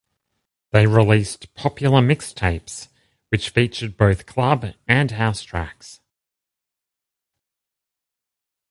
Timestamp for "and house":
4.87-5.43